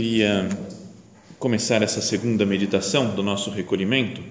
[0.00, 0.48] Queria
[1.38, 4.22] começar essa segunda meditação do nosso recolhimento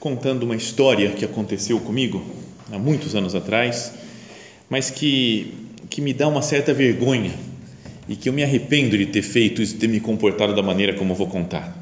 [0.00, 2.20] contando uma história que aconteceu comigo
[2.68, 3.92] há muitos anos atrás,
[4.68, 5.54] mas que
[5.88, 7.30] que me dá uma certa vergonha
[8.08, 10.94] e que eu me arrependo de ter feito isso, de ter me comportado da maneira
[10.94, 11.80] como eu vou contar.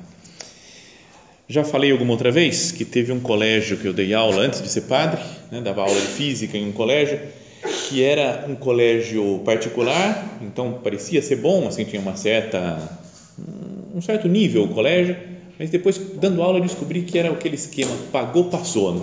[1.48, 4.69] Já falei alguma outra vez que teve um colégio que eu dei aula antes de
[4.69, 7.19] ser padre, né, dava aula de física em um colégio
[7.91, 12.79] que era um colégio particular, então parecia ser bom, assim tinha uma certa
[13.93, 15.17] um certo nível o colégio,
[15.59, 18.95] mas depois dando aula eu descobri que era aquele esquema pagou passou.
[18.95, 19.03] Né?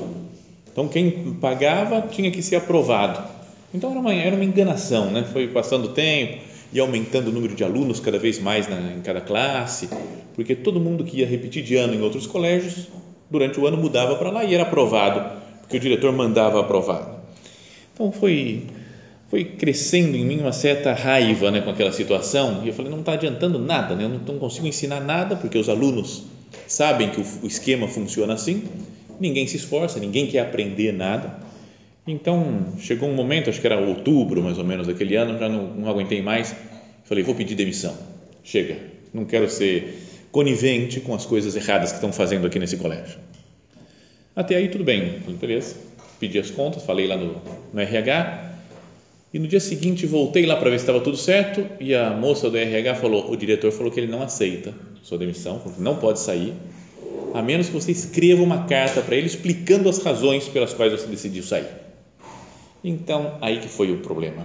[0.72, 3.38] Então quem pagava tinha que ser aprovado
[3.74, 5.24] então era uma, era uma enganação, né?
[5.32, 9.02] foi passando o tempo e aumentando o número de alunos cada vez mais na, em
[9.02, 9.90] cada classe,
[10.36, 12.88] porque todo mundo que ia repetir de ano em outros colégios,
[13.30, 17.18] durante o ano mudava para lá e era aprovado, porque o diretor mandava aprovado.
[17.94, 18.64] Então foi,
[19.30, 22.62] foi crescendo em mim uma certa raiva né, com aquela situação.
[22.64, 24.06] E eu falei, não está adiantando nada, né?
[24.06, 26.24] eu não, não consigo ensinar nada porque os alunos
[26.66, 28.64] sabem que o, o esquema funciona assim,
[29.20, 31.46] ninguém se esforça, ninguém quer aprender nada.
[32.06, 35.76] Então, chegou um momento, acho que era outubro mais ou menos daquele ano, já não,
[35.76, 36.56] não aguentei mais,
[37.04, 37.94] falei, vou pedir demissão,
[38.42, 38.78] chega,
[39.14, 43.20] não quero ser conivente com as coisas erradas que estão fazendo aqui nesse colégio.
[44.34, 45.76] Até aí tudo bem, beleza,
[46.18, 47.42] pedi as contas, falei lá no,
[47.74, 48.57] no RH
[49.38, 52.50] e no dia seguinte voltei lá para ver se estava tudo certo e a moça
[52.50, 56.56] do RH falou, o diretor falou que ele não aceita sua demissão, não pode sair,
[57.36, 61.06] a menos que você escreva uma carta para ele explicando as razões pelas quais você
[61.06, 61.68] decidiu sair.
[62.84, 64.44] Então, aí que foi o problema.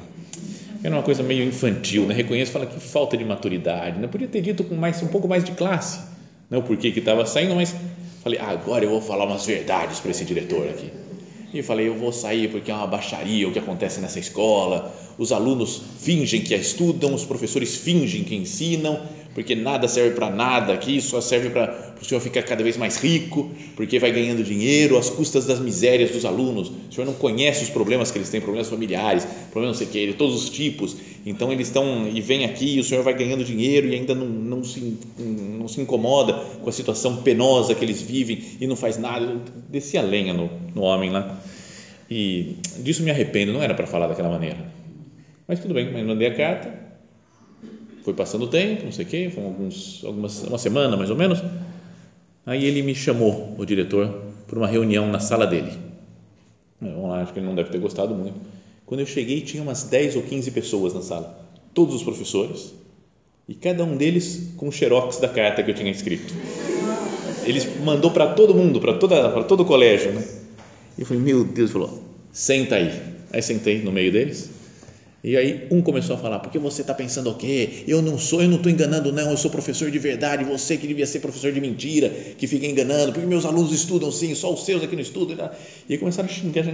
[0.85, 2.13] Era uma coisa meio infantil, né?
[2.13, 4.07] reconheço, fala que falta de maturidade, né?
[4.09, 6.01] podia ter dito com mais, um pouco mais de classe,
[6.51, 6.59] né?
[6.59, 7.75] o porquê que estava saindo, mas
[8.23, 10.91] falei, ah, agora eu vou falar umas verdades para esse diretor aqui.
[11.53, 15.33] E falei, eu vou sair porque é uma baixaria o que acontece nessa escola, os
[15.33, 19.01] alunos fingem que estudam, os professores fingem que ensinam,
[19.35, 22.97] porque nada serve para nada aqui, só serve para o senhor ficar cada vez mais
[22.97, 26.69] rico, porque vai ganhando dinheiro às custas das misérias dos alunos.
[26.69, 30.09] O senhor não conhece os problemas que eles têm, problemas familiares, problemas não sei o
[30.09, 30.97] que, todos os tipos.
[31.25, 34.27] Então eles estão e vem aqui, e o senhor vai ganhando dinheiro e ainda não,
[34.27, 38.99] não, se, não se incomoda com a situação penosa que eles vivem e não faz
[38.99, 39.41] nada.
[39.69, 41.41] Descia a lenha no, no homem lá.
[42.11, 44.59] E disso me arrependo, não era para falar daquela maneira.
[45.47, 46.75] Mas tudo bem, mas mandei a carta,
[48.03, 51.17] foi passando o tempo, não sei o quê, foram alguns, algumas, uma semana mais ou
[51.17, 51.43] menos.
[52.45, 55.73] Aí ele me chamou, o diretor, para uma reunião na sala dele.
[56.81, 58.35] Vamos lá, acho que ele não deve ter gostado muito.
[58.93, 62.75] Quando eu cheguei, tinha umas 10 ou 15 pessoas na sala, todos os professores,
[63.49, 66.35] e cada um deles com o xerox da carta que eu tinha escrito.
[67.47, 70.13] Ele mandou para todo mundo, para, toda, para todo o colégio.
[70.13, 70.23] Né?
[70.99, 72.93] E eu falei, meu Deus, falou, senta aí.
[73.33, 74.51] Aí sentei no meio deles
[75.25, 77.85] e aí um começou a falar, porque você está pensando o quê?
[77.87, 80.85] Eu não sou, eu não estou enganando não, eu sou professor de verdade, você que
[80.85, 84.65] devia ser professor de mentira, que fica enganando, porque meus alunos estudam sim, só os
[84.65, 85.49] seus aqui não estudam.
[85.89, 86.65] E aí começaram a xingar,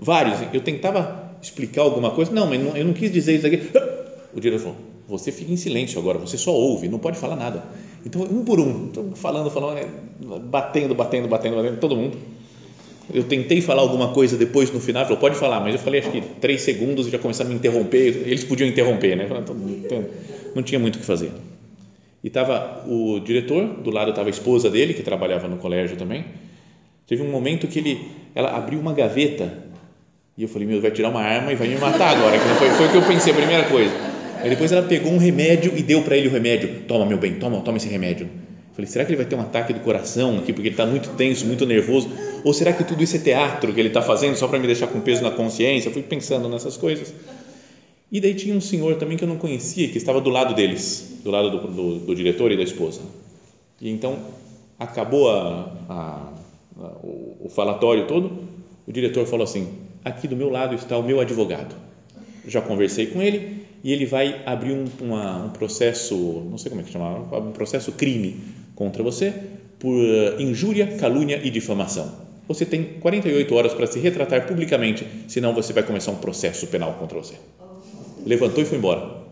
[0.00, 3.70] vários, eu tentava explicar alguma coisa, não, mas eu não quis dizer isso aqui.
[4.30, 4.76] O diretor falou,
[5.08, 7.64] você fica em silêncio agora, você só ouve, não pode falar nada.
[8.04, 9.88] Então, um por um, falando, falando,
[10.42, 12.18] batendo, batendo, batendo, batendo, todo mundo
[13.12, 16.10] eu tentei falar alguma coisa depois no final, falou, pode falar, mas eu falei acho
[16.10, 19.26] que três segundos e já começaram a me interromper, eles podiam interromper, né?
[20.54, 21.30] Não tinha muito o que fazer.
[22.22, 26.24] E estava o diretor, do lado estava a esposa dele, que trabalhava no colégio também.
[27.06, 29.64] Teve um momento que ele, ela abriu uma gaveta
[30.38, 32.38] e eu falei, meu, vai tirar uma arma e vai me matar agora.
[32.38, 33.92] Foi, foi o que eu pensei, a primeira coisa.
[34.40, 36.82] Aí depois ela pegou um remédio e deu para ele o remédio.
[36.86, 38.30] Toma, meu bem, toma, toma esse remédio.
[38.72, 41.08] Falei, será que ele vai ter um ataque do coração aqui porque ele está muito
[41.16, 42.08] tenso, muito nervoso?
[42.44, 44.86] Ou será que tudo isso é teatro que ele está fazendo só para me deixar
[44.86, 45.90] com peso na consciência?
[45.90, 47.12] fui pensando nessas coisas.
[48.12, 51.18] E daí tinha um senhor também que eu não conhecia, que estava do lado deles,
[51.24, 53.00] do lado do, do, do diretor e da esposa.
[53.80, 54.16] E então
[54.78, 56.32] acabou a, a,
[56.80, 58.38] a, o, o falatório todo.
[58.86, 61.74] O diretor falou assim: aqui do meu lado está o meu advogado.
[62.46, 66.16] Já conversei com ele e ele vai abrir um, uma, um processo,
[66.50, 68.40] não sei como é que chama, um processo crime
[68.74, 69.32] contra você
[69.78, 72.26] por uh, injúria, calúnia e difamação.
[72.48, 76.94] Você tem 48 horas para se retratar publicamente, senão você vai começar um processo penal
[76.94, 77.34] contra você.
[78.24, 79.28] Levantou e foi embora.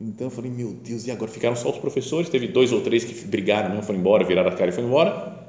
[0.00, 1.30] Então eu falei, meu Deus, e agora?
[1.30, 4.70] Ficaram só os professores, teve dois ou três que brigaram, foram embora, viraram a cara
[4.70, 5.46] e foram embora.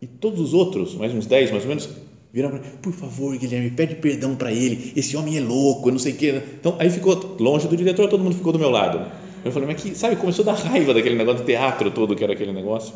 [0.00, 1.88] E todos os outros, mais uns 10 mais ou menos,
[2.32, 5.98] viraram para por favor, Guilherme, pede perdão para ele, esse homem é louco, eu não
[5.98, 6.42] sei o quê.
[6.58, 9.06] Então, aí ficou longe do diretor, todo mundo ficou do meu lado.
[9.44, 12.24] Eu falei, mas que, sabe, começou a dar raiva daquele negócio de teatro todo que
[12.24, 12.94] era aquele negócio.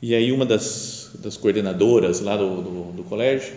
[0.00, 3.52] E aí uma das, das coordenadoras lá do, do, do colégio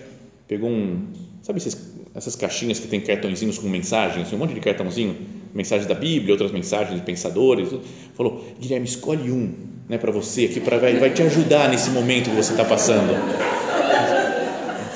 [0.47, 1.05] pegou um,
[1.41, 1.77] sabe esses,
[2.15, 5.15] essas caixinhas que tem cartõezinhos com mensagens, um monte de cartãozinho,
[5.53, 7.69] mensagens da Bíblia, outras mensagens de pensadores,
[8.15, 9.53] falou, Guilherme, escolhe um
[9.87, 13.13] né, para você, que pra, vai, vai te ajudar nesse momento que você está passando.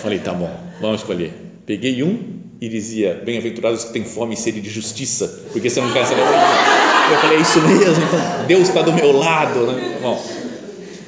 [0.05, 1.33] Falei, tá bom, vamos escolher.
[1.65, 2.19] Peguei um
[2.61, 6.21] e dizia, bem-aventurados que têm fome e sede de justiça, porque você não quer saber.
[6.21, 8.05] Eu falei, é isso mesmo,
[8.47, 9.65] Deus está do meu lado.
[9.65, 9.97] Né?
[10.03, 10.23] Bom,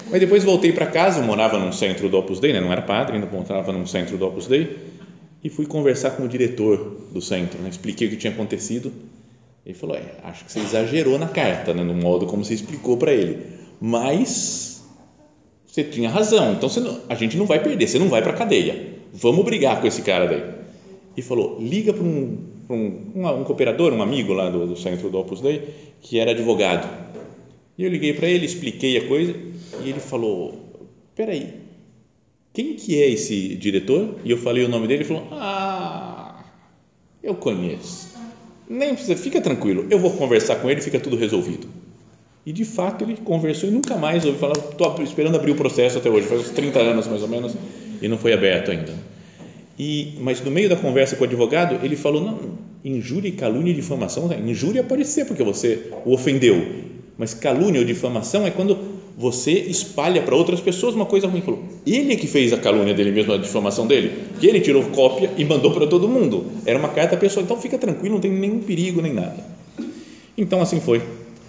[0.10, 2.60] mas depois voltei para casa, morava num centro do Opus Dei, né?
[2.60, 4.76] não era padre, ainda morava num centro do Opus Dei,
[5.44, 7.70] e fui conversar com o diretor do centro, né?
[7.70, 8.92] expliquei o que tinha acontecido.
[9.64, 11.84] Ele falou, é, acho que você exagerou na carta, né?
[11.84, 14.67] no modo como você explicou para ele mas
[15.78, 18.36] você tinha razão, então não, a gente não vai perder, você não vai para a
[18.36, 20.44] cadeia, vamos brigar com esse cara daí.
[21.16, 22.38] E falou, liga para um,
[22.68, 25.70] um, um, um, cooperador, um amigo lá do, do centro do Opus Dei,
[26.02, 26.88] que era advogado.
[27.78, 29.36] E eu liguei para ele, expliquei a coisa,
[29.84, 30.56] e ele falou,
[31.16, 31.54] peraí,
[32.54, 34.16] quem que é esse diretor?
[34.26, 36.44] E eu falei o nome dele, ele falou, ah,
[37.22, 38.18] eu conheço.
[38.68, 41.68] Nem precisa, fica tranquilo, eu vou conversar com ele, fica tudo resolvido.
[42.48, 44.54] E de fato ele conversou e nunca mais ouvi falar.
[44.54, 47.54] Estou esperando abrir o processo até hoje, faz uns 30 anos mais ou menos,
[48.02, 48.94] e não foi aberto ainda.
[49.78, 52.40] E, mas no meio da conversa com o advogado, ele falou: não,
[52.86, 54.30] injúria, calúnia e difamação.
[54.30, 54.40] Né?
[54.48, 56.66] Injúria pode ser porque você o ofendeu,
[57.18, 58.78] mas calúnia ou difamação é quando
[59.18, 61.42] você espalha para outras pessoas uma coisa ruim.
[61.42, 64.84] Falou, ele é que fez a calúnia dele mesmo, a difamação dele, que ele tirou
[64.84, 66.46] cópia e mandou para todo mundo.
[66.66, 69.36] Era uma carta pessoal, então fica tranquilo, não tem nenhum perigo nem nada.
[70.38, 71.02] Então assim foi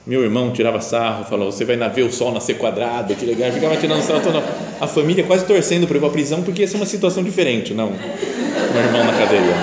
[0.09, 3.53] meu irmão tirava sarro, falou: Você vai ver o sol nascer quadrado, que legal.
[3.53, 4.23] Ficava tirando sarro.
[4.23, 4.43] Toda
[4.81, 7.75] a família quase torcendo para ir para a prisão, porque ia ser uma situação diferente,
[7.75, 7.91] não?
[7.91, 9.55] Meu irmão na cadeia.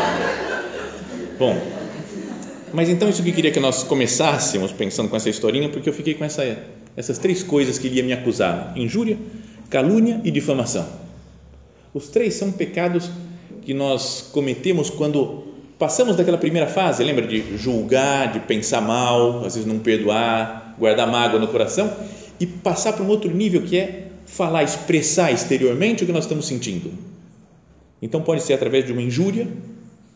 [1.40, 1.60] Bom,
[2.72, 5.94] mas então isso que eu queria que nós começássemos pensando com essa historinha, porque eu
[5.94, 6.60] fiquei com essa,
[6.96, 9.18] essas três coisas que ele ia me acusar: injúria,
[9.68, 10.88] calúnia e difamação.
[11.92, 13.10] Os três são pecados
[13.64, 15.45] que nós cometemos quando
[15.78, 21.10] passamos daquela primeira fase, lembra de julgar, de pensar mal, às vezes não perdoar, guardar
[21.10, 21.92] mágoa no coração
[22.40, 26.48] e passar para um outro nível que é falar, expressar exteriormente o que nós estamos
[26.48, 26.92] sentindo.
[28.02, 29.48] Então pode ser através de uma injúria,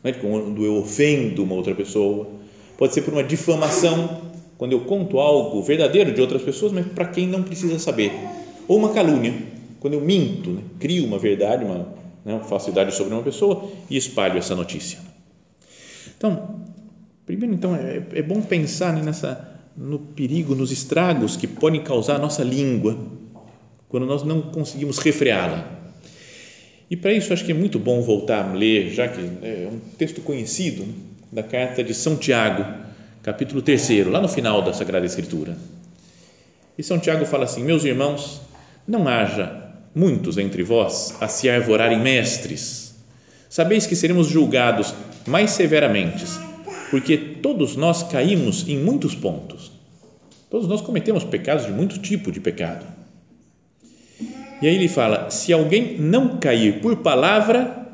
[0.04, 2.28] né, quando eu ofendo uma outra pessoa,
[2.78, 4.22] pode ser por uma difamação,
[4.58, 8.12] quando eu conto algo verdadeiro de outras pessoas, mas para quem não precisa saber,
[8.68, 9.34] ou uma calúnia,
[9.80, 11.78] quando eu minto, né, crio uma verdade, uma,
[12.26, 15.00] né, uma falsidade sobre uma pessoa e espalho essa notícia.
[16.20, 16.66] Então,
[17.26, 22.20] primeiro, então, é, é bom pensar nessa, no perigo, nos estragos que podem causar a
[22.20, 23.00] nossa língua
[23.88, 25.80] quando nós não conseguimos refreá-la.
[26.92, 29.80] E para isso acho que é muito bom voltar a ler, já que é um
[29.98, 30.94] texto conhecido né,
[31.32, 32.66] da carta de São Tiago,
[33.24, 35.56] capítulo 3, lá no final da Sagrada Escritura.
[36.78, 38.42] E São Tiago fala assim: Meus irmãos,
[38.86, 42.89] não haja muitos entre vós a se arvorarem mestres.
[43.50, 44.94] Sabeis que seremos julgados
[45.26, 46.24] mais severamente,
[46.92, 49.72] porque todos nós caímos em muitos pontos.
[50.52, 52.86] Todos nós cometemos pecados de muito tipo de pecado.
[54.62, 57.88] E aí ele fala: se alguém não cair por palavra,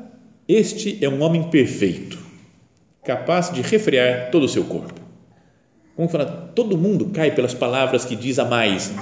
[0.46, 2.18] este é um homem perfeito,
[3.02, 5.00] capaz de refrear todo o seu corpo.
[5.96, 8.92] Como fala, todo mundo cai pelas palavras que diz a mais.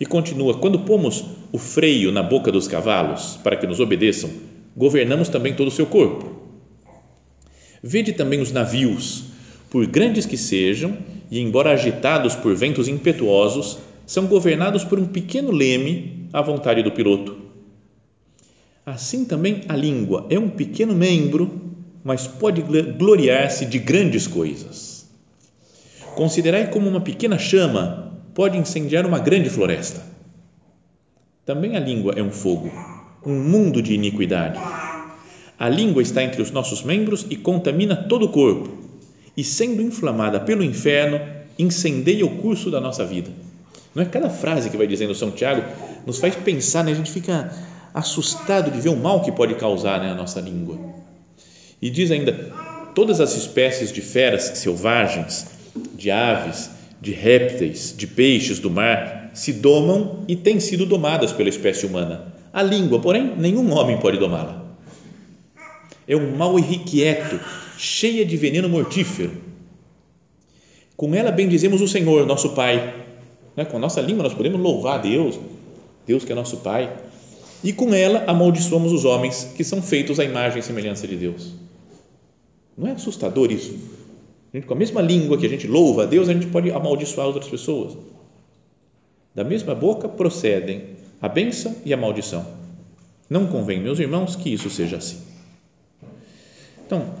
[0.00, 4.30] E continua: quando pomos o freio na boca dos cavalos para que nos obedeçam,
[4.76, 6.40] governamos também todo o seu corpo.
[7.82, 9.24] Vede também os navios,
[9.70, 10.98] por grandes que sejam,
[11.30, 16.90] e embora agitados por ventos impetuosos, são governados por um pequeno leme à vontade do
[16.90, 17.36] piloto.
[18.84, 21.60] Assim também a língua é um pequeno membro,
[22.02, 25.08] mas pode gloriar-se de grandes coisas.
[26.16, 30.02] Considerai como uma pequena chama pode incendiar uma grande floresta.
[31.44, 32.70] Também a língua é um fogo,
[33.24, 34.60] um mundo de iniquidade
[35.60, 38.70] a língua está entre os nossos membros e contamina todo o corpo,
[39.36, 41.20] e sendo inflamada pelo inferno,
[41.58, 43.30] incendeia o curso da nossa vida.
[43.94, 45.62] Não é cada frase que vai dizendo São Tiago
[46.06, 46.92] nos faz pensar, né?
[46.92, 47.54] a gente fica
[47.92, 50.78] assustado de ver o mal que pode causar né, a nossa língua.
[51.82, 52.32] E diz ainda:
[52.94, 55.46] todas as espécies de feras selvagens,
[55.94, 56.70] de aves,
[57.02, 62.39] de répteis, de peixes do mar se domam e têm sido domadas pela espécie humana.
[62.52, 64.64] A língua, porém, nenhum homem pode domá-la.
[66.06, 67.38] É um mal irrequieto,
[67.78, 69.30] cheia de veneno mortífero.
[70.96, 73.06] Com ela bendizemos o Senhor, nosso Pai.
[73.56, 73.64] Né?
[73.64, 75.38] Com a nossa língua nós podemos louvar a Deus,
[76.06, 76.92] Deus que é nosso Pai.
[77.62, 81.54] E com ela amaldiçoamos os homens que são feitos à imagem e semelhança de Deus.
[82.76, 83.78] Não é assustador isso?
[84.52, 87.26] Gente, com a mesma língua que a gente louva a Deus, a gente pode amaldiçoar
[87.26, 87.96] outras pessoas.
[89.32, 92.46] Da mesma boca procedem a bênção e a maldição.
[93.28, 95.18] Não convém, meus irmãos, que isso seja assim.
[96.86, 97.14] Então,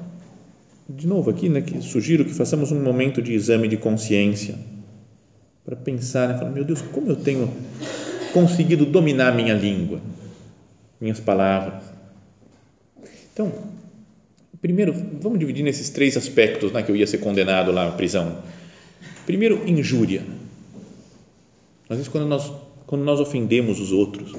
[0.88, 4.58] de novo aqui, né, que sugiro que façamos um momento de exame de consciência
[5.64, 7.48] para pensar, né, falar, meu Deus, como eu tenho
[8.32, 10.00] conseguido dominar minha língua,
[11.00, 11.84] minhas palavras.
[13.32, 13.52] Então,
[14.60, 18.38] primeiro, vamos dividir nesses três aspectos né, que eu ia ser condenado lá na prisão.
[19.24, 20.24] Primeiro, injúria.
[21.88, 22.52] Às vezes, quando nós,
[22.90, 24.32] quando nós ofendemos os outros,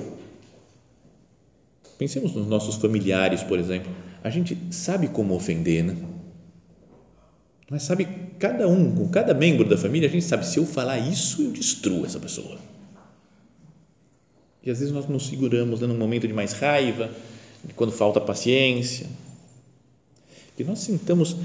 [1.97, 3.89] pensemos nos nossos familiares, por exemplo,
[4.21, 5.95] a gente sabe como ofender, né?
[7.69, 8.05] Mas sabe,
[8.37, 11.51] cada um, com cada membro da família, a gente sabe, se eu falar isso, eu
[11.53, 12.57] destruo essa pessoa.
[14.61, 17.09] E às vezes nós nos seguramos né, num momento de mais raiva,
[17.77, 19.07] quando falta paciência,
[20.57, 21.37] que nós sintamos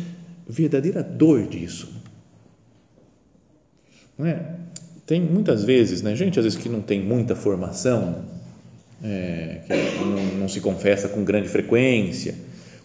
[0.45, 1.89] verdadeira dor disso.
[4.19, 4.66] Não é?
[5.07, 8.25] Tem muitas vezes, né, gente às vezes que não tem muita formação,
[9.03, 12.35] é, que não, não, se confessa com grande frequência,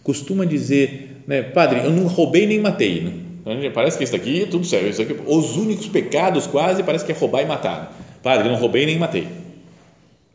[0.04, 3.02] costuma dizer, né, padre, eu não roubei nem matei.
[3.02, 3.12] Né?
[3.40, 4.88] Então, parece que isso aqui é tudo certo.
[4.88, 7.98] Isso aqui, os únicos pecados quase parece que é roubar e matar.
[8.22, 9.26] Padre, eu não roubei nem matei.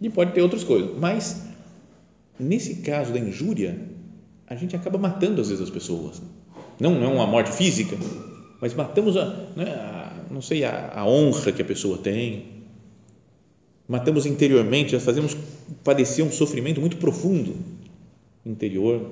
[0.02, 1.42] E pode ter outras coisas, mas
[2.38, 3.80] nesse caso da injúria,
[4.46, 6.22] a gente acaba matando às vezes as pessoas.
[6.80, 7.98] Não, não é uma morte física,
[8.62, 9.26] mas matamos a,
[9.56, 9.66] né,
[10.30, 12.58] não sei, a, a, honra que a pessoa tem.
[13.88, 15.36] Matamos interiormente, já fazemos
[15.84, 17.56] padecer um sofrimento muito profundo
[18.46, 19.10] interior.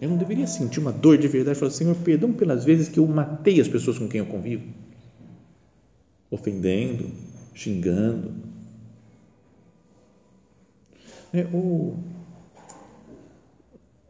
[0.00, 3.06] Eu não deveria sentir uma dor de verdade, falar, Senhor, perdão pelas vezes que eu
[3.06, 4.64] matei as pessoas com quem eu convivo,
[6.30, 7.10] ofendendo,
[7.54, 8.32] xingando.
[11.32, 11.96] É, ou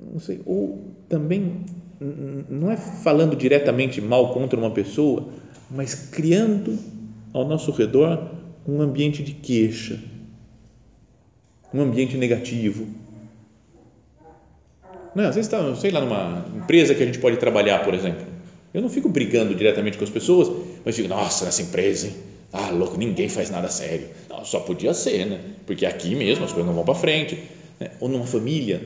[0.00, 1.64] não sei, ou também
[2.49, 5.28] não é falando diretamente mal contra uma pessoa,
[5.71, 6.78] mas criando
[7.32, 8.30] ao nosso redor
[8.66, 9.99] um ambiente de queixa,
[11.73, 12.87] um ambiente negativo.
[15.14, 15.26] Não, é?
[15.28, 18.26] às vezes está, sei lá, numa empresa que a gente pode trabalhar, por exemplo.
[18.73, 20.50] Eu não fico brigando diretamente com as pessoas,
[20.85, 22.14] mas digo, nossa, nessa empresa, hein?
[22.52, 24.09] ah, louco, ninguém faz nada sério.
[24.28, 25.40] Não, só podia ser, né?
[25.66, 27.38] Porque aqui mesmo as coisas não vão para frente.
[27.78, 27.90] Né?
[28.00, 28.80] Ou numa família,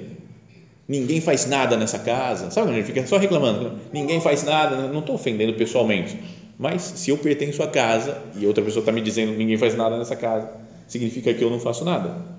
[0.88, 2.50] ninguém faz nada nessa casa.
[2.50, 3.78] Sabe gente fica só reclamando?
[3.92, 6.18] Ninguém faz nada, não estou ofendendo pessoalmente,
[6.58, 9.98] mas se eu pertenço à casa e outra pessoa está me dizendo ninguém faz nada
[9.98, 10.50] nessa casa,
[10.86, 12.36] significa que eu não faço nada.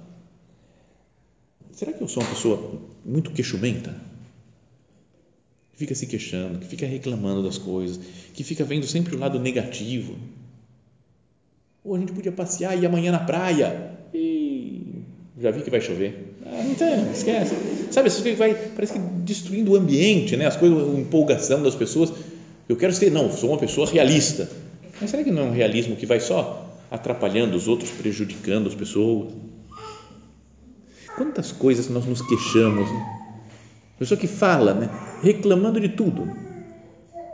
[1.71, 3.93] Será que eu sou uma pessoa muito queixumenta?
[5.71, 7.99] Que fica se queixando, que fica reclamando das coisas,
[8.33, 10.17] que fica vendo sempre o lado negativo.
[11.83, 13.91] Ou a gente podia passear e ir amanhã na praia.
[14.11, 15.03] E
[15.39, 16.26] já vi que vai chover.
[16.51, 17.55] Ah, não esquece.
[17.91, 20.45] Sabe, isso vai, parece que destruindo o ambiente, né?
[20.45, 22.11] as coisas, a empolgação das pessoas.
[22.67, 24.49] Eu quero ser, não, sou uma pessoa realista.
[24.99, 28.75] Mas será que não é um realismo que vai só atrapalhando os outros, prejudicando as
[28.75, 29.33] pessoas?
[31.15, 33.05] Quantas coisas nós nos queixamos, né?
[33.99, 34.89] Pessoa que fala, né?
[35.23, 36.47] reclamando de tudo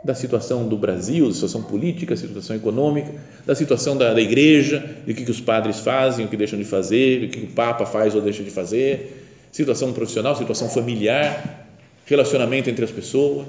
[0.04, 3.10] da situação do Brasil, da situação política, da situação econômica,
[3.46, 6.64] da situação da, da igreja, de que, que os padres fazem, o que deixam de
[6.66, 11.66] fazer, o que o Papa faz ou deixa de fazer, situação profissional, situação familiar,
[12.04, 13.46] relacionamento entre as pessoas.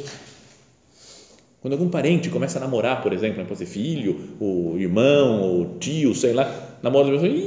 [1.60, 6.16] Quando algum parente começa a namorar, por exemplo, pode ser filho, o irmão, o tio,
[6.16, 7.38] sei lá, namora uma pessoa,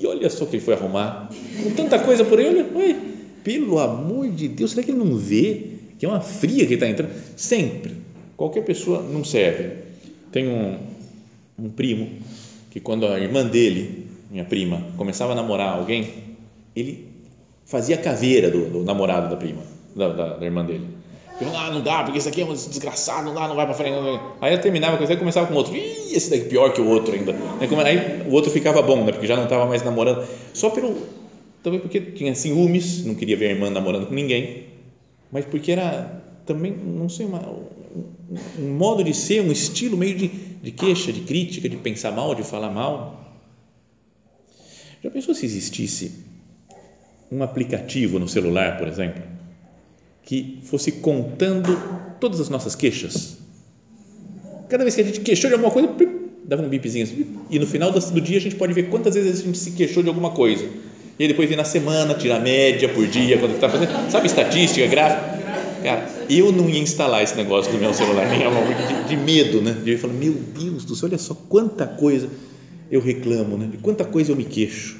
[0.00, 1.28] e olha só que ele foi arrumar,
[1.62, 2.96] com tanta coisa por ele, olha,
[3.44, 6.88] pelo amor de Deus, será que ele não vê que é uma fria que está
[6.88, 7.12] entrando?
[7.36, 8.07] Sempre
[8.38, 9.70] Qualquer pessoa não serve.
[10.30, 10.78] Tem um,
[11.58, 12.08] um primo
[12.70, 16.08] que quando a irmã dele, minha prima, começava a namorar alguém,
[16.76, 17.08] ele
[17.66, 19.62] fazia caveira do, do namorado da prima,
[19.94, 20.86] da, da, da irmã dele.
[21.40, 23.66] Ele falou, ah, não dá, porque esse aqui é um desgraçado, não dá, não vai
[23.66, 23.96] para frente.
[24.40, 26.88] Aí ela terminava com isso, aí começava com outro, Ih, esse daqui pior que o
[26.88, 27.34] outro ainda.
[27.84, 30.96] Aí o outro ficava bom, né, porque já não estava mais namorando, só pelo,
[31.60, 34.66] talvez porque tinha ciúmes, não queria ver a irmã namorando com ninguém,
[35.32, 37.42] mas porque era também, não sei, uma,
[38.58, 42.34] um modo de ser, um estilo meio de, de queixa, de crítica, de pensar mal,
[42.34, 43.24] de falar mal.
[45.02, 46.24] Já pensou se existisse
[47.30, 49.22] um aplicativo no celular, por exemplo,
[50.22, 53.38] que fosse contando todas as nossas queixas.
[54.68, 55.88] Cada vez que a gente queixou de alguma coisa,
[56.44, 59.40] dava um bipzinho assim, e no final do dia a gente pode ver quantas vezes
[59.40, 60.68] a gente se queixou de alguma coisa.
[61.18, 64.26] E aí depois vem na semana, tira a média por dia, quando está fazendo, sabe
[64.26, 65.37] estatística, gráfico?
[65.82, 69.72] Cara, eu não ia instalar esse negócio no meu celular, nem de, de medo, né?
[69.72, 72.28] De falar, meu Deus do céu, olha só quanta coisa
[72.90, 73.66] eu reclamo, né?
[73.66, 74.98] De quanta coisa eu me queixo.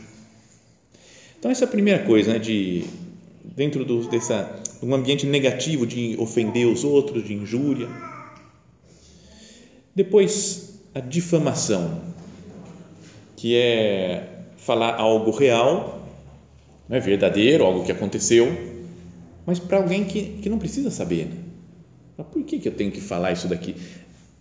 [1.39, 2.39] Então, essa é a primeira coisa, né?
[2.39, 2.85] De,
[3.45, 7.89] dentro do, dessa, um ambiente negativo de ofender os outros, de injúria.
[9.95, 12.01] Depois, a difamação,
[13.37, 16.07] que é falar algo real,
[16.89, 18.78] não é verdadeiro, algo que aconteceu,
[19.49, 21.31] mas para alguém que, que não precisa saber.
[22.19, 22.25] Né?
[22.31, 23.75] Por que, que eu tenho que falar isso daqui?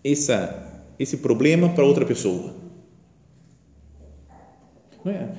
[0.04, 2.54] Essa, esse problema para outra pessoa.
[5.06, 5.30] Não é?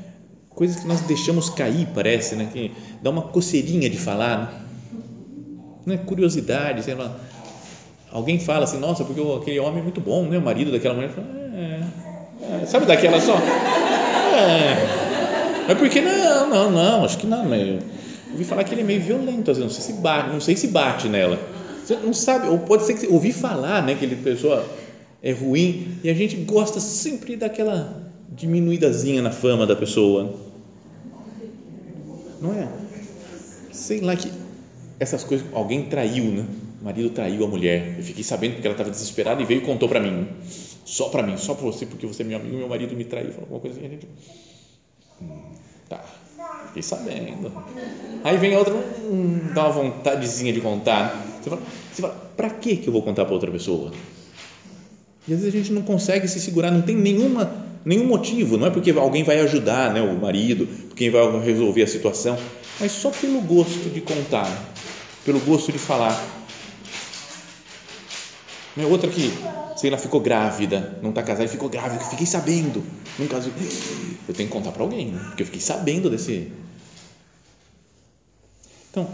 [0.49, 2.49] Coisas que nós deixamos cair, parece, né?
[2.51, 2.73] que
[3.03, 4.39] dá uma coceirinha de falar.
[4.39, 4.49] Né?
[5.85, 7.15] Não é curiosidade, sei lá
[8.11, 10.39] Alguém fala assim, nossa, porque aquele homem é muito bom, né?
[10.39, 11.83] O marido daquela mulher fala, é,
[12.63, 12.65] é.
[12.65, 13.37] sabe daquela só?
[13.37, 15.67] É.
[15.69, 16.49] Mas por que não?
[16.49, 17.45] Não, não, acho que não.
[17.45, 17.83] Mas
[18.33, 20.57] ouvi falar que ele é meio violento, às vezes, não sei se bate, não sei
[20.57, 21.39] se bate nela.
[21.85, 24.65] Você não sabe, ou pode ser que ouvi falar, né, que ele pessoa
[25.23, 30.35] é ruim e a gente gosta sempre daquela diminuidazinha na fama da pessoa.
[32.41, 32.69] Não é?
[33.73, 34.31] Sei lá que
[35.01, 36.47] essas coisas, alguém traiu, né?
[36.81, 37.97] o marido traiu a mulher.
[37.99, 40.29] Eu fiquei sabendo porque ela estava desesperada e veio e contou para mim.
[40.85, 43.31] Só para mim, só para você, porque você é meu amigo, meu marido me traiu.
[43.31, 43.87] Falou alguma coisa assim.
[43.87, 44.07] A gente,
[45.21, 45.53] hum,
[45.89, 46.05] tá,
[46.69, 47.53] fiquei sabendo.
[48.25, 51.25] Aí vem a outra, hum, dá uma vontadezinha de contar.
[51.43, 53.93] Você fala, você fala para que que eu vou contar para outra pessoa?
[55.27, 57.53] E às vezes a gente não consegue se segurar, não tem nenhuma,
[57.85, 61.87] nenhum motivo, não é porque alguém vai ajudar né, o marido, quem vai resolver a
[61.87, 62.39] situação,
[62.81, 64.51] mas só pelo gosto de contar,
[65.25, 66.19] pelo gosto de falar.
[68.75, 68.87] Né?
[68.87, 69.31] Outra que,
[69.79, 72.83] sei lá, ficou grávida, não está casada e ficou grávida, fiquei sabendo,
[73.17, 73.53] não casou.
[74.29, 75.21] Eu tenho que contar para alguém, né?
[75.29, 76.51] porque eu fiquei sabendo desse.
[78.91, 79.07] Então,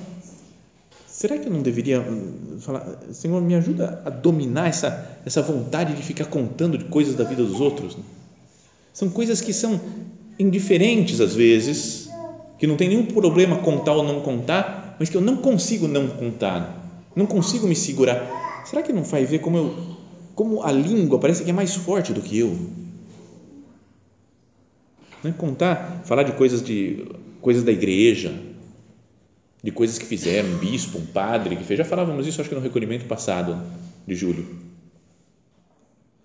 [1.06, 5.92] será que eu não deveria hum, falar, Senhor, me ajuda a dominar essa, essa vontade
[5.92, 7.94] de ficar contando de coisas da vida dos outros?
[7.94, 8.02] Né?
[8.94, 9.78] São coisas que são
[10.38, 12.08] indiferentes às vezes,
[12.58, 16.08] que não tem nenhum problema contar ou não contar, mas que eu não consigo não
[16.08, 19.93] contar, não consigo me segurar será que não faz ver como eu,
[20.34, 22.56] como a língua parece que é mais forte do que eu?
[25.22, 27.06] Não é contar, falar de coisas de
[27.40, 28.34] coisas da igreja,
[29.62, 31.78] de coisas que fizeram, um bispo, um padre que fez.
[31.78, 33.62] Já falávamos isso, acho que no recolhimento passado
[34.06, 34.46] de julho.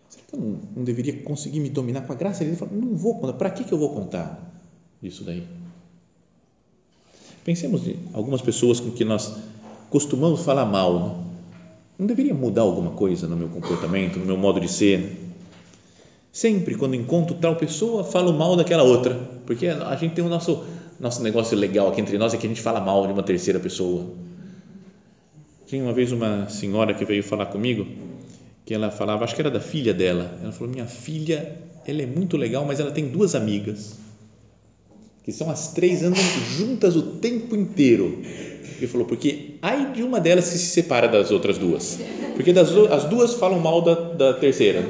[0.10, 2.72] Será que eu não, não deveria conseguir me dominar com a graça de Deus?
[2.72, 3.34] Não vou contar.
[3.34, 4.38] Para que, que eu vou contar
[5.02, 5.48] isso daí?
[7.46, 9.34] Pensemos em algumas pessoas com que nós
[9.90, 11.00] costumamos falar mal.
[11.00, 11.29] Né?
[12.00, 15.20] Não deveria mudar alguma coisa no meu comportamento, no meu modo de ser?
[16.32, 20.64] Sempre quando encontro tal pessoa, falo mal daquela outra, porque a gente tem o nosso
[20.98, 23.60] nosso negócio legal aqui entre nós é que a gente fala mal de uma terceira
[23.60, 24.06] pessoa.
[25.66, 27.86] Tinha uma vez uma senhora que veio falar comigo,
[28.66, 30.40] que ela falava, acho que era da filha dela.
[30.42, 31.54] Ela falou: "Minha filha,
[31.86, 33.98] ela é muito legal, mas ela tem duas amigas
[35.24, 36.24] que são as três andam
[36.58, 38.22] juntas o tempo inteiro
[38.80, 42.00] ele falou, porque ai de uma delas se separa das outras duas.
[42.36, 44.86] Porque das, as duas falam mal da, da terceira.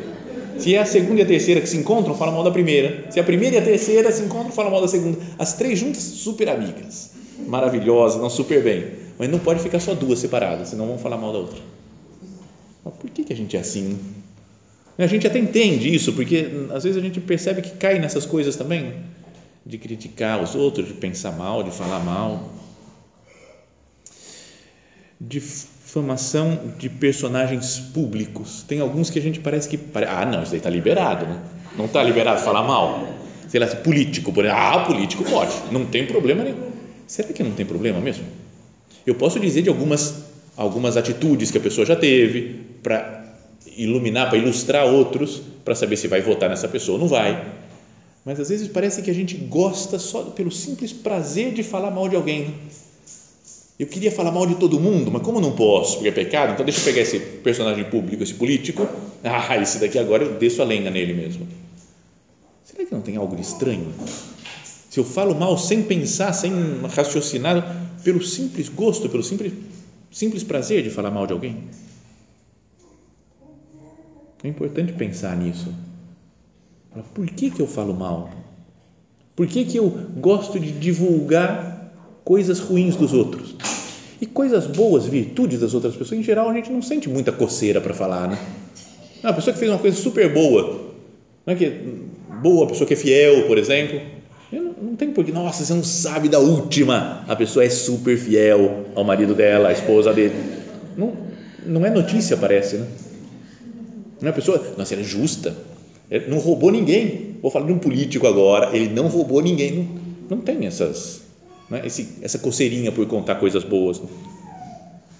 [0.57, 3.05] Se é a segunda e a terceira que se encontram, falam mal da primeira.
[3.09, 5.17] Se a primeira e a terceira se encontram, falam mal da segunda.
[5.37, 7.11] As três juntas, super amigas.
[7.47, 8.85] Maravilhosas, não super bem.
[9.17, 11.59] Mas não pode ficar só duas separadas, senão vão falar mal da outra.
[12.83, 13.97] Mas por que, que a gente é assim?
[14.97, 18.57] A gente até entende isso, porque às vezes a gente percebe que cai nessas coisas
[18.57, 18.93] também,
[19.65, 22.49] de criticar os outros, de pensar mal, de falar mal
[25.19, 28.63] difamação de personagens públicos.
[28.67, 29.79] Tem alguns que a gente parece que.
[30.07, 31.39] Ah, não, isso aí está liberado, né?
[31.77, 33.07] Não está liberado falar mal.
[33.47, 34.61] Sei lá, político, por exemplo.
[34.61, 36.69] Ah, político pode, não tem problema nenhum.
[37.07, 38.23] Será que não tem problema mesmo?
[39.05, 40.23] Eu posso dizer de algumas,
[40.55, 43.25] algumas atitudes que a pessoa já teve para
[43.75, 47.43] iluminar, para ilustrar outros, para saber se vai votar nessa pessoa ou não vai.
[48.23, 52.07] Mas às vezes parece que a gente gosta só pelo simples prazer de falar mal
[52.07, 52.53] de alguém
[53.79, 56.65] eu queria falar mal de todo mundo, mas como não posso, porque é pecado, então
[56.65, 58.85] deixa eu pegar esse personagem público, esse político,
[59.23, 61.47] ah, esse daqui agora eu desço a lenha nele mesmo.
[62.65, 63.87] Será que não tem algo de estranho?
[64.89, 66.51] Se eu falo mal sem pensar, sem
[66.93, 69.53] raciocinar, pelo simples gosto, pelo simples,
[70.11, 71.63] simples prazer de falar mal de alguém?
[74.43, 75.73] É importante pensar nisso.
[77.13, 78.29] Por que, que eu falo mal?
[79.35, 81.78] Por que, que eu gosto de divulgar
[82.29, 83.55] coisas ruins dos outros?
[84.21, 87.81] E coisas boas, virtudes das outras pessoas, em geral, a gente não sente muita coceira
[87.81, 88.37] para falar, né?
[89.23, 90.79] Uma pessoa que fez uma coisa super boa,
[91.43, 91.73] não é que
[92.43, 93.99] boa, pessoa que é fiel, por exemplo,
[94.51, 98.85] não, não tem porquê, nossa, você não sabe da última, a pessoa é super fiel
[98.93, 100.35] ao marido dela, à esposa dele.
[100.95, 101.13] Não,
[101.65, 102.87] não é notícia, parece, né?
[104.21, 105.57] Não é a pessoa, nossa, ela é justa,
[106.27, 107.37] não roubou ninguém.
[107.41, 109.73] Vou falar de um político agora, ele não roubou ninguém.
[109.73, 111.28] Não, não tem essas,
[111.77, 111.85] é?
[111.85, 114.01] Esse, essa coceirinha por contar coisas boas.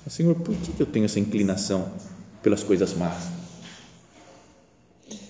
[0.08, 1.88] Senhor, por que eu tenho essa inclinação
[2.42, 3.28] pelas coisas más?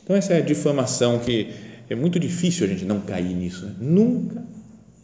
[0.04, 1.54] Então, essa é a difamação que
[1.90, 3.66] é muito difícil a gente não cair nisso.
[3.66, 3.76] Né?
[3.80, 4.44] Nunca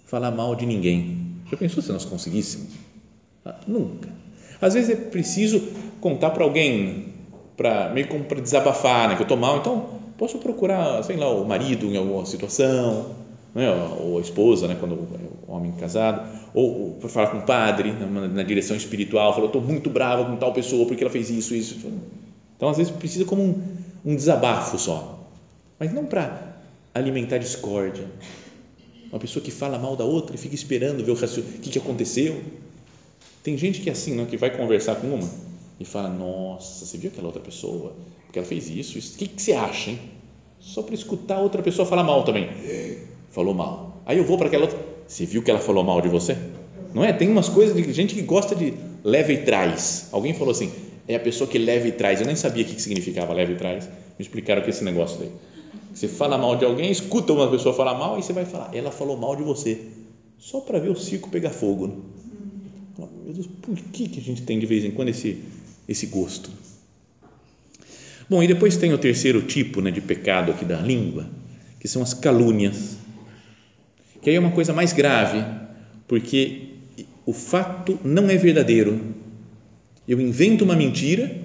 [0.05, 1.41] falar mal de ninguém.
[1.51, 2.69] Já pensou se nós conseguíssemos?
[3.43, 4.09] Ah, nunca.
[4.61, 5.61] Às vezes é preciso
[5.99, 7.13] contar para alguém,
[7.57, 9.15] para meio como para desabafar, né?
[9.15, 13.15] que eu estou mal, então posso procurar, sei lá, o marido em alguma situação,
[13.55, 13.71] né?
[13.99, 14.75] ou a esposa, né?
[14.77, 19.33] quando é um homem casado, ou, ou falar com o padre na, na direção espiritual,
[19.33, 21.77] falou, estou muito bravo com tal pessoa porque ela fez isso, isso.
[22.57, 23.63] Então, às vezes, precisa como um,
[24.05, 25.27] um desabafo só,
[25.79, 26.57] mas não para
[26.93, 28.05] alimentar discórdia.
[29.09, 31.79] Uma pessoa que fala mal da outra e fica esperando ver o, o que, que
[31.79, 32.41] aconteceu.
[33.41, 35.29] Tem gente que é assim, não, que vai conversar com uma
[35.79, 37.93] e fala, nossa, você viu aquela outra pessoa?
[38.25, 39.15] Porque ela fez isso, isso.
[39.15, 39.99] O que, que você acha, hein?
[40.59, 42.49] Só para escutar outra pessoa falar mal também.
[43.35, 44.01] Falou mal.
[44.05, 44.79] Aí eu vou para aquela outra.
[45.05, 46.37] Você viu que ela falou mal de você?
[46.93, 47.11] Não é?
[47.11, 50.07] Tem umas coisas de gente que gosta de leva e traz.
[50.13, 50.71] Alguém falou assim,
[51.05, 52.21] é a pessoa que leva e traz.
[52.21, 53.87] Eu nem sabia o que significava leva e traz.
[53.87, 55.29] Me explicaram que esse negócio daí.
[55.93, 58.89] Você fala mal de alguém, escuta uma pessoa falar mal e você vai falar, ela
[58.89, 59.81] falou mal de você,
[60.37, 61.87] só para ver o circo pegar fogo.
[61.87, 61.95] Né?
[63.25, 65.41] Meu Deus, por que, que a gente tem de vez em quando esse,
[65.87, 66.49] esse gosto?
[68.29, 71.29] Bom, e depois tem o terceiro tipo né, de pecado aqui da língua,
[71.79, 72.94] que são as calúnias,
[74.25, 75.45] que aí é uma coisa mais grave,
[76.07, 76.69] porque
[77.27, 78.99] o fato não é verdadeiro.
[80.07, 81.43] Eu invento uma mentira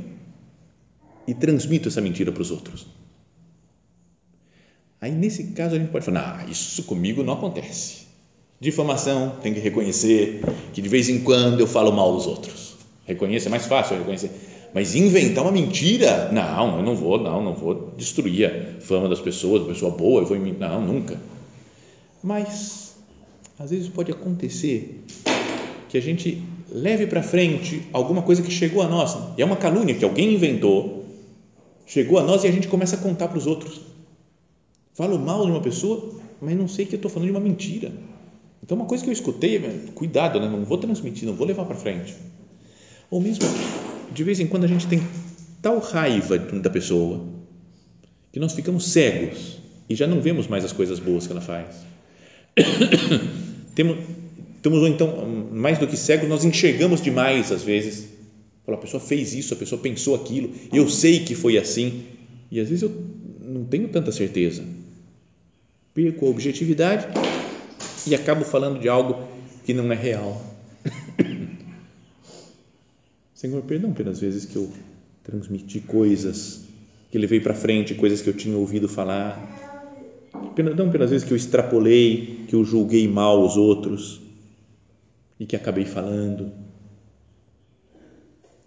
[1.29, 2.87] e transmito essa mentira para os outros.
[4.99, 8.07] Aí, nesse caso, a gente pode falar: ah, isso comigo não acontece.
[8.59, 10.41] Difamação, tem que reconhecer
[10.73, 12.77] que de vez em quando eu falo mal dos outros.
[13.05, 14.31] Reconhecer é mais fácil reconhecer.
[14.73, 19.21] Mas inventar uma mentira, não, eu não vou, não, não vou destruir a fama das
[19.21, 21.19] pessoas, pessoa boa, eu vou não, nunca.
[22.23, 22.95] Mas
[23.59, 25.05] às vezes pode acontecer
[25.89, 29.57] que a gente leve para frente alguma coisa que chegou a nós, e é uma
[29.57, 31.05] calúnia que alguém inventou,
[31.87, 33.81] chegou a nós e a gente começa a contar para os outros.
[34.95, 37.93] Falo mal de uma pessoa, mas não sei que eu estou falando de uma mentira.
[38.63, 39.59] Então, uma coisa que eu escutei,
[39.95, 40.49] cuidado, né?
[40.49, 42.15] não vou transmitir, não vou levar para frente.
[43.11, 43.45] Ou mesmo,
[44.13, 45.03] de vez em quando, a gente tem
[45.61, 47.27] tal raiva da pessoa
[48.33, 51.91] que nós ficamos cegos e já não vemos mais as coisas boas que ela faz.
[53.75, 53.99] temos,
[54.63, 58.09] temos, então, mais do que cegos, nós enxergamos demais, às vezes.
[58.67, 62.05] A pessoa fez isso, a pessoa pensou aquilo, eu sei que foi assim,
[62.53, 62.93] e às vezes eu
[63.41, 64.63] não tenho tanta certeza
[65.95, 67.07] perco a objetividade
[68.07, 69.29] e acabo falando de algo
[69.65, 70.41] que não é real.
[73.35, 74.71] Senhor, perdão pelas vezes que eu
[75.23, 76.63] transmiti coisas
[77.11, 79.70] que levei para frente, coisas que eu tinha ouvido falar.
[80.55, 84.21] Perdão pelas vezes que eu extrapolei, que eu julguei mal os outros
[85.39, 86.53] e que acabei falando.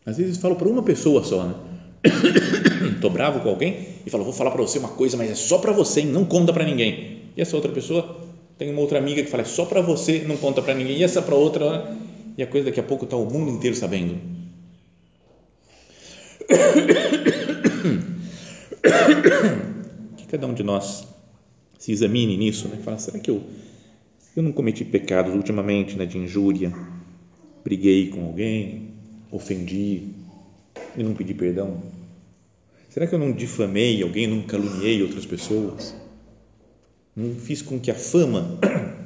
[0.06, 1.56] Às vezes falo para uma pessoa só, né?
[2.96, 5.58] Estou bravo com alguém e falo, vou falar para você uma coisa, mas é só
[5.58, 6.08] para você, hein?
[6.08, 7.22] não conta para ninguém.
[7.36, 8.18] E essa outra pessoa
[8.58, 10.98] tem uma outra amiga que fala, é só para você, não conta para ninguém.
[10.98, 11.96] E essa para outra,
[12.38, 14.18] e a coisa daqui a pouco está o mundo inteiro sabendo.
[20.18, 21.08] Que cada um de nós
[21.84, 22.78] se examine nisso, né?
[22.78, 23.44] Fala, será que eu,
[24.38, 26.74] eu não cometi pecados ultimamente, né, de injúria?
[27.62, 28.92] Briguei com alguém,
[29.30, 30.04] ofendi
[30.96, 31.84] e não pedi perdão?
[32.88, 35.94] Será que eu não difamei alguém, não caluniei outras pessoas?
[37.14, 38.58] Não fiz com que a fama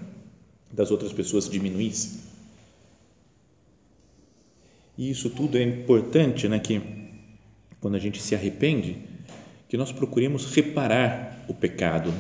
[0.71, 2.19] das outras pessoas diminuísse?
[4.95, 6.79] E isso tudo é importante, né, que
[7.81, 8.97] quando a gente se arrepende,
[9.67, 12.13] que nós procuremos reparar o pecado.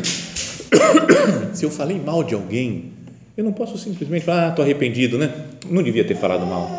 [1.54, 2.92] Se eu falei mal de alguém,
[3.36, 5.32] eu não posso simplesmente falar, ah, estou arrependido, né?
[5.68, 6.70] Não devia ter falado mal.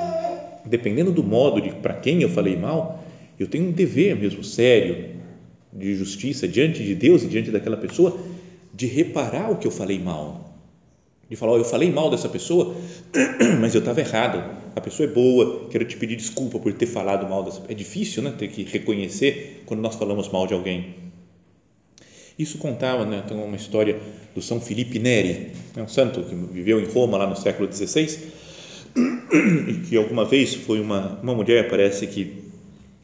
[0.66, 3.04] Dependendo do modo de para quem eu falei mal,
[3.40, 5.16] eu tenho um dever mesmo sério
[5.74, 8.18] de justiça diante de Deus e diante daquela pessoa
[8.74, 10.54] de reparar o que eu falei mal.
[11.30, 12.76] De falar, oh, eu falei mal dessa pessoa,
[13.60, 14.44] mas eu estava errado.
[14.76, 18.22] A pessoa é boa, quero te pedir desculpa por ter falado mal dessa É difícil,
[18.22, 18.34] né?
[18.38, 21.05] Ter que reconhecer quando nós falamos mal de alguém.
[22.38, 23.98] Isso contava, né, tem uma história
[24.34, 28.20] do São Felipe Neri, é um santo que viveu em Roma lá no século XVI,
[29.70, 32.44] e que alguma vez foi uma, uma mulher, parece que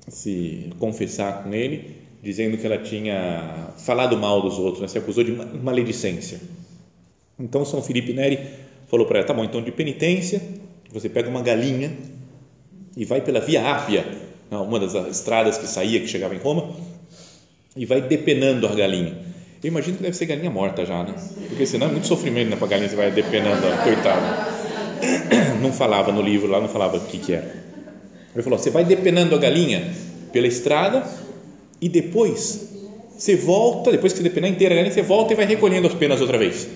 [0.10, 4.88] se confessar com ele, dizendo que ela tinha falado mal dos outros, né?
[4.88, 6.39] se acusou de maledicência.
[7.39, 8.39] Então São Felipe Neri
[8.88, 10.41] falou para ela: tá bom, então de penitência,
[10.91, 11.91] você pega uma galinha
[12.96, 14.06] e vai pela Via Ápia,
[14.52, 14.58] né?
[14.58, 16.76] uma das estradas que saía, que chegava em Roma,
[17.76, 19.18] e vai depenando a galinha.
[19.64, 21.14] Eu imagino que deve ser galinha morta já, né?
[21.48, 24.62] Porque senão é muito sofrimento né, para galinha, você vai depenando, coitada.
[25.62, 27.62] Não falava no livro lá, não falava o que, que era.
[28.34, 29.92] Ele falou: você vai depenando a galinha
[30.32, 31.08] pela estrada
[31.80, 32.70] e depois
[33.18, 35.94] você volta, depois que você depenar inteira a galinha, você volta e vai recolhendo as
[35.94, 36.68] penas outra vez.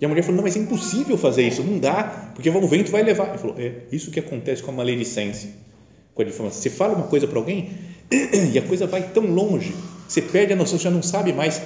[0.00, 2.90] E a mulher falou: Não, mas é impossível fazer isso, não dá, porque o vento
[2.90, 3.30] vai levar.
[3.30, 5.50] Ele falou: É isso que acontece com a maledicência,
[6.14, 6.60] com a difamação.
[6.60, 7.70] Você fala uma coisa para alguém
[8.52, 9.74] e a coisa vai tão longe,
[10.08, 11.60] você perde a noção, você já não sabe mais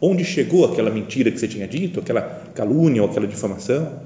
[0.00, 2.22] onde chegou aquela mentira que você tinha dito, aquela
[2.54, 4.00] calúnia ou aquela difamação.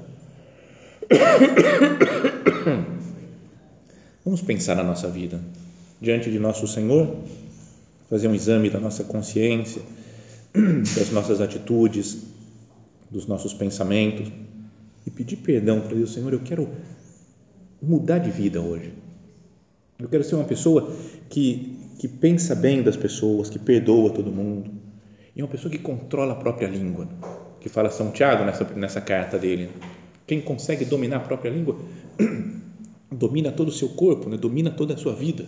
[4.23, 5.39] Vamos pensar na nossa vida,
[5.99, 7.15] diante de nosso Senhor,
[8.09, 9.81] fazer um exame da nossa consciência,
[10.95, 12.17] das nossas atitudes,
[13.09, 14.31] dos nossos pensamentos
[15.05, 16.69] e pedir perdão para Deus, Senhor, eu quero
[17.81, 18.93] mudar de vida hoje.
[19.97, 20.93] Eu quero ser uma pessoa
[21.29, 24.71] que, que pensa bem das pessoas, que perdoa todo mundo,
[25.35, 27.09] e uma pessoa que controla a própria língua,
[27.59, 29.69] que fala São Tiago nessa, nessa carta dele.
[30.25, 31.77] Quem consegue dominar a própria língua,
[33.11, 34.37] domina todo o seu corpo, né?
[34.37, 35.45] domina toda a sua vida.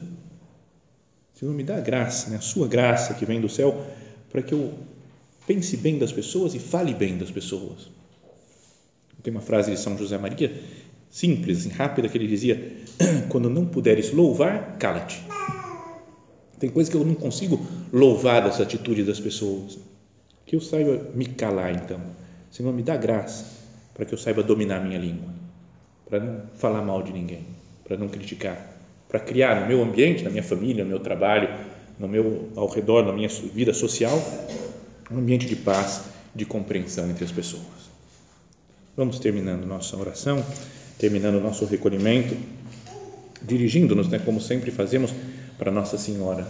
[1.34, 2.36] Senhor, me dá a graça, né?
[2.36, 3.86] a sua graça que vem do céu,
[4.30, 4.74] para que eu
[5.48, 7.90] pense bem das pessoas e fale bem das pessoas.
[9.24, 10.54] Tem uma frase de São José Maria,
[11.10, 12.78] simples, assim, rápida, que ele dizia:
[13.30, 15.24] Quando não puderes louvar, cala-te.
[16.62, 17.60] Tem coisas que eu não consigo
[17.92, 19.80] louvar dessa atitude das pessoas.
[20.46, 22.00] Que eu saiba me calar, então.
[22.52, 23.46] Senhor, me dá graça
[23.96, 25.30] para que eu saiba dominar a minha língua,
[26.08, 27.48] para não falar mal de ninguém,
[27.84, 28.78] para não criticar,
[29.10, 31.50] para criar no meu ambiente, na minha família, no meu trabalho,
[31.98, 34.22] no meu ao redor, na minha vida social,
[35.10, 36.04] um ambiente de paz,
[36.36, 37.90] de compreensão entre as pessoas.
[38.96, 40.46] Vamos terminando nossa oração,
[41.00, 42.38] terminando nosso recolhimento,
[43.42, 45.12] dirigindo-nos, né, como sempre fazemos,
[45.62, 46.48] para Nossa Senhora.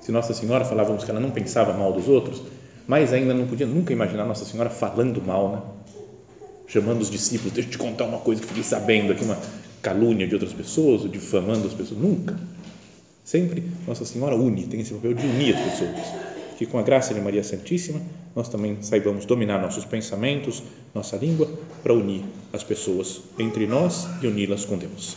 [0.00, 2.42] Se Nossa Senhora falávamos que ela não pensava mal dos outros,
[2.88, 5.62] mas ainda não podia nunca imaginar Nossa Senhora falando mal, né?
[6.66, 9.38] chamando os discípulos, deixa eu te contar uma coisa que fiquei sabendo aqui, uma
[9.80, 12.36] calúnia de outras pessoas, ou difamando as pessoas, nunca.
[13.24, 17.14] Sempre Nossa Senhora une, tem esse papel de unir as pessoas que com a graça
[17.14, 18.00] de Maria Santíssima
[18.34, 21.48] nós também saibamos dominar nossos pensamentos, nossa língua,
[21.80, 25.16] para unir as pessoas entre nós e uni-las com Deus.